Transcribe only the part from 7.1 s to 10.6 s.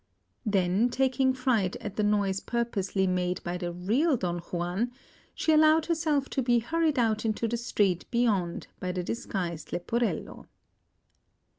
into the street beyond by the disguised Leporello.